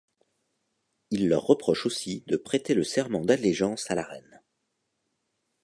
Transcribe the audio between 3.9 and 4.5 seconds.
à la Reine.